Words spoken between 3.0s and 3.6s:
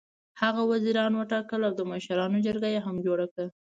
جوړه کړه.